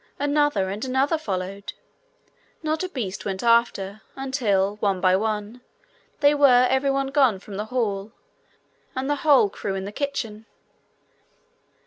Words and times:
Another 0.17 0.69
and 0.71 0.83
another 0.83 1.19
followed. 1.19 1.73
Not 2.63 2.81
a 2.83 2.89
beast 2.89 3.23
went 3.23 3.43
after, 3.43 4.01
until, 4.15 4.77
one 4.77 4.99
by 4.99 5.15
one, 5.15 5.61
they 6.21 6.33
were 6.33 6.65
every 6.71 6.89
one 6.89 7.09
gone 7.09 7.37
from 7.37 7.55
the 7.55 7.65
hall, 7.65 8.11
and 8.95 9.07
the 9.07 9.17
whole 9.17 9.47
crew 9.47 9.75
in 9.75 9.85
the 9.85 9.91
kitchen. 9.91 10.47